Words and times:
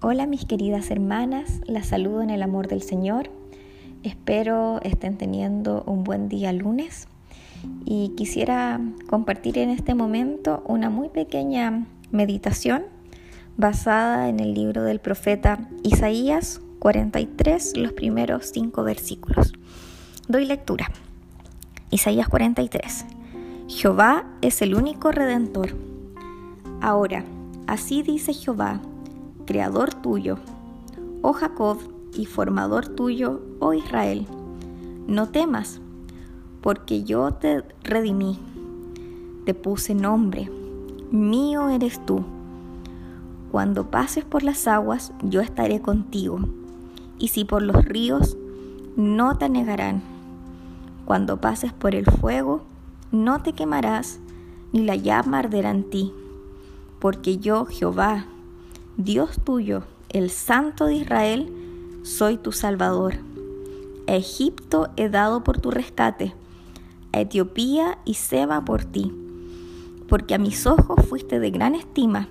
Hola 0.00 0.26
mis 0.26 0.44
queridas 0.44 0.92
hermanas, 0.92 1.60
las 1.66 1.88
saludo 1.88 2.22
en 2.22 2.30
el 2.30 2.44
amor 2.44 2.68
del 2.68 2.82
Señor. 2.82 3.30
Espero 4.04 4.80
estén 4.82 5.18
teniendo 5.18 5.82
un 5.88 6.04
buen 6.04 6.28
día 6.28 6.52
lunes 6.52 7.08
y 7.84 8.10
quisiera 8.10 8.80
compartir 9.10 9.58
en 9.58 9.70
este 9.70 9.96
momento 9.96 10.62
una 10.66 10.88
muy 10.88 11.08
pequeña 11.08 11.84
meditación 12.12 12.84
basada 13.56 14.28
en 14.28 14.38
el 14.38 14.54
libro 14.54 14.84
del 14.84 15.00
profeta 15.00 15.68
Isaías 15.82 16.60
43, 16.78 17.76
los 17.76 17.92
primeros 17.92 18.52
cinco 18.52 18.84
versículos. 18.84 19.52
Doy 20.28 20.44
lectura. 20.44 20.92
Isaías 21.90 22.28
43. 22.28 23.04
Jehová 23.66 24.26
es 24.42 24.62
el 24.62 24.76
único 24.76 25.10
redentor. 25.10 25.74
Ahora, 26.80 27.24
así 27.66 28.04
dice 28.04 28.32
Jehová 28.32 28.80
creador 29.48 29.94
tuyo, 29.94 30.36
oh 31.22 31.32
Jacob, 31.32 31.78
y 32.14 32.26
formador 32.26 32.86
tuyo, 32.86 33.40
oh 33.60 33.72
Israel. 33.72 34.26
No 35.06 35.30
temas, 35.30 35.80
porque 36.60 37.02
yo 37.02 37.30
te 37.30 37.64
redimí, 37.82 38.38
te 39.46 39.54
puse 39.54 39.94
nombre, 39.94 40.52
mío 41.10 41.70
eres 41.70 42.04
tú. 42.04 42.26
Cuando 43.50 43.90
pases 43.90 44.22
por 44.22 44.42
las 44.42 44.68
aguas, 44.68 45.14
yo 45.22 45.40
estaré 45.40 45.80
contigo, 45.80 46.40
y 47.18 47.28
si 47.28 47.46
por 47.46 47.62
los 47.62 47.86
ríos, 47.86 48.36
no 48.96 49.38
te 49.38 49.48
negarán. 49.48 50.02
Cuando 51.06 51.40
pases 51.40 51.72
por 51.72 51.94
el 51.94 52.04
fuego, 52.04 52.60
no 53.12 53.40
te 53.40 53.54
quemarás, 53.54 54.20
ni 54.74 54.84
la 54.84 54.96
llama 54.96 55.38
arderá 55.38 55.70
en 55.70 55.88
ti, 55.88 56.12
porque 56.98 57.38
yo, 57.38 57.64
Jehová, 57.64 58.26
Dios 58.98 59.38
tuyo, 59.44 59.84
el 60.08 60.28
Santo 60.28 60.86
de 60.86 60.96
Israel, 60.96 62.00
soy 62.02 62.36
tu 62.36 62.50
Salvador. 62.50 63.14
A 64.08 64.16
Egipto 64.16 64.88
he 64.96 65.08
dado 65.08 65.44
por 65.44 65.60
tu 65.60 65.70
rescate, 65.70 66.34
a 67.12 67.20
Etiopía 67.20 67.98
y 68.04 68.14
Seba 68.14 68.64
por 68.64 68.84
ti, 68.84 69.14
porque 70.08 70.34
a 70.34 70.38
mis 70.38 70.66
ojos 70.66 71.06
fuiste 71.06 71.38
de 71.38 71.52
gran 71.52 71.76
estima, 71.76 72.26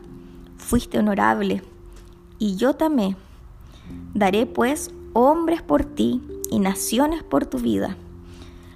fuiste 0.57 0.99
honorable, 0.99 1.63
y 2.38 2.57
yo 2.57 2.73
tamé. 2.73 3.15
Daré 4.13 4.45
pues 4.45 4.91
hombres 5.13 5.61
por 5.61 5.85
ti 5.85 6.21
y 6.51 6.59
naciones 6.59 7.23
por 7.23 7.45
tu 7.45 7.59
vida. 7.59 7.95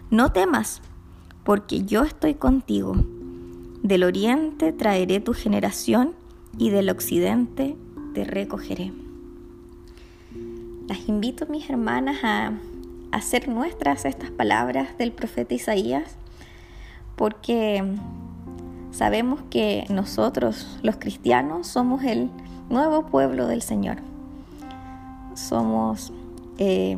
No 0.10 0.32
temas, 0.32 0.82
porque 1.44 1.84
yo 1.84 2.04
estoy 2.04 2.36
contigo. 2.36 2.96
Del 3.84 4.06
oriente 4.06 4.72
traeré 4.72 5.20
tu 5.20 5.34
generación 5.34 6.21
y 6.58 6.70
del 6.70 6.90
occidente 6.90 7.76
te 8.14 8.24
recogeré. 8.24 8.92
Las 10.88 11.08
invito, 11.08 11.46
mis 11.48 11.70
hermanas, 11.70 12.18
a 12.24 12.54
hacer 13.12 13.48
nuestras 13.48 14.06
estas 14.06 14.32
palabras 14.32 14.98
del 14.98 15.12
profeta 15.12 15.54
Isaías, 15.54 16.16
porque 17.16 17.84
sabemos 18.92 19.42
que 19.50 19.86
nosotros, 19.90 20.80
los 20.84 20.98
cristianos, 20.98 21.68
somos 21.68 22.04
el 22.04 22.30
nuevo 22.70 23.06
pueblo 23.06 23.48
del 23.48 23.62
Señor. 23.62 23.98
Somos, 25.36 26.12
eh, 26.58 26.98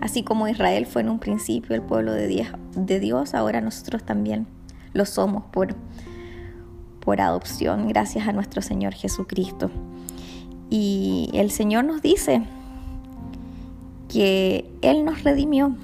así 0.00 0.22
como 0.22 0.48
Israel 0.48 0.86
fue 0.86 1.02
en 1.02 1.10
un 1.10 1.18
principio 1.18 1.74
el 1.74 1.82
pueblo 1.82 2.12
de 2.12 2.26
Dios, 2.26 2.48
de 2.74 3.00
Dios 3.00 3.34
ahora 3.34 3.60
nosotros 3.60 4.04
también 4.04 4.46
lo 4.92 5.04
somos 5.04 5.44
por 5.44 5.74
por 7.08 7.22
adopción 7.22 7.88
gracias 7.88 8.28
a 8.28 8.32
nuestro 8.32 8.60
Señor 8.60 8.92
Jesucristo. 8.92 9.70
Y 10.68 11.30
el 11.32 11.50
Señor 11.50 11.86
nos 11.86 12.02
dice 12.02 12.42
que 14.12 14.70
Él 14.82 15.06
nos 15.06 15.24
redimió, 15.24 15.74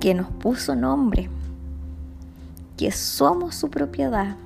que 0.00 0.14
nos 0.14 0.30
puso 0.30 0.74
nombre, 0.74 1.28
que 2.78 2.90
somos 2.90 3.54
su 3.54 3.68
propiedad, 3.68 4.38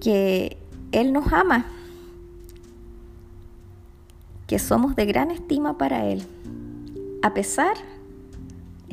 que 0.00 0.56
Él 0.92 1.12
nos 1.12 1.32
ama, 1.32 1.66
que 4.46 4.60
somos 4.60 4.94
de 4.94 5.06
gran 5.06 5.32
estima 5.32 5.76
para 5.76 6.06
Él, 6.06 6.22
a 7.22 7.34
pesar 7.34 7.74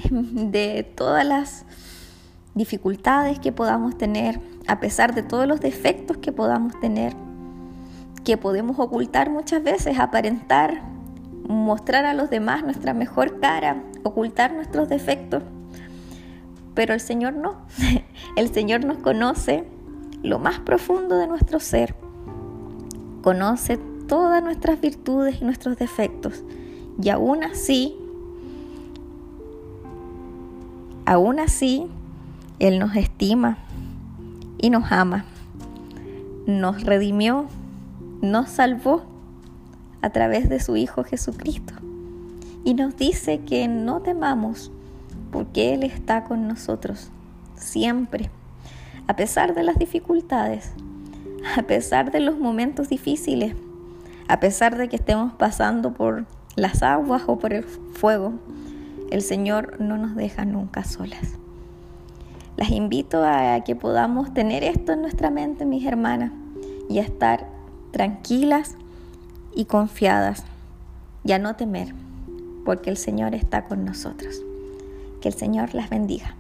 de 0.09 0.81
todas 0.95 1.23
las 1.23 1.63
dificultades 2.55 3.37
que 3.39 3.51
podamos 3.51 3.97
tener, 3.97 4.39
a 4.65 4.79
pesar 4.79 5.13
de 5.13 5.21
todos 5.21 5.45
los 5.45 5.59
defectos 5.59 6.17
que 6.17 6.31
podamos 6.31 6.79
tener, 6.79 7.13
que 8.23 8.37
podemos 8.37 8.79
ocultar 8.79 9.29
muchas 9.29 9.61
veces, 9.61 9.99
aparentar, 9.99 10.81
mostrar 11.47 12.05
a 12.05 12.13
los 12.13 12.29
demás 12.29 12.63
nuestra 12.63 12.93
mejor 12.93 13.39
cara, 13.39 13.83
ocultar 14.03 14.53
nuestros 14.53 14.89
defectos. 14.89 15.43
Pero 16.73 16.93
el 16.93 16.99
Señor 16.99 17.33
no. 17.33 17.65
El 18.35 18.53
Señor 18.53 18.83
nos 18.83 18.97
conoce 18.97 19.65
lo 20.23 20.39
más 20.39 20.59
profundo 20.59 21.17
de 21.17 21.27
nuestro 21.27 21.59
ser. 21.59 21.95
Conoce 23.21 23.77
todas 24.07 24.43
nuestras 24.43 24.81
virtudes 24.81 25.41
y 25.41 25.45
nuestros 25.45 25.77
defectos. 25.77 26.43
Y 27.01 27.09
aún 27.09 27.43
así, 27.43 27.95
aún 31.05 31.39
así, 31.39 31.87
él 32.59 32.79
nos 32.79 32.95
estima 32.95 33.57
y 34.57 34.69
nos 34.69 34.91
ama. 34.91 35.25
Nos 36.47 36.83
redimió, 36.83 37.47
nos 38.21 38.49
salvó 38.49 39.03
a 40.01 40.09
través 40.11 40.47
de 40.47 40.59
su 40.59 40.77
Hijo 40.77 41.03
Jesucristo. 41.03 41.73
Y 42.63 42.73
nos 42.73 42.95
dice 42.95 43.39
que 43.39 43.67
no 43.67 44.01
temamos 44.01 44.71
porque 45.31 45.73
Él 45.73 45.83
está 45.83 46.23
con 46.23 46.47
nosotros 46.47 47.09
siempre, 47.55 48.29
a 49.07 49.15
pesar 49.15 49.53
de 49.53 49.63
las 49.63 49.77
dificultades, 49.77 50.71
a 51.57 51.63
pesar 51.63 52.11
de 52.11 52.21
los 52.21 52.39
momentos 52.39 52.89
difíciles, 52.89 53.55
a 54.27 54.39
pesar 54.39 54.77
de 54.77 54.87
que 54.87 54.95
estemos 54.95 55.33
pasando 55.33 55.93
por 55.93 56.25
las 56.55 56.83
aguas 56.83 57.23
o 57.27 57.37
por 57.37 57.53
el 57.53 57.63
fuego, 57.63 58.33
el 59.11 59.21
Señor 59.21 59.79
no 59.79 59.97
nos 59.97 60.15
deja 60.15 60.45
nunca 60.45 60.83
solas. 60.83 61.37
Las 62.57 62.71
invito 62.71 63.23
a 63.25 63.59
que 63.65 63.75
podamos 63.75 64.33
tener 64.33 64.63
esto 64.63 64.93
en 64.93 65.01
nuestra 65.01 65.29
mente, 65.29 65.65
mis 65.65 65.85
hermanas, 65.85 66.31
y 66.89 66.99
a 66.99 67.03
estar 67.03 67.47
tranquilas 67.91 68.75
y 69.53 69.65
confiadas, 69.65 70.43
y 71.23 71.33
a 71.33 71.39
no 71.39 71.55
temer, 71.55 71.93
porque 72.63 72.89
el 72.89 72.97
Señor 72.97 73.35
está 73.35 73.65
con 73.65 73.83
nosotros. 73.83 74.41
Que 75.21 75.29
el 75.29 75.33
Señor 75.33 75.73
las 75.73 75.89
bendiga. 75.89 76.35